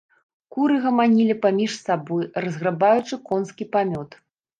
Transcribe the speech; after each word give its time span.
Куры 0.53 0.77
гаманілі 0.85 1.35
паміж 1.43 1.75
сабою, 1.81 2.17
разграбаючы 2.45 3.21
конскі 3.29 3.69
памёт. 3.77 4.19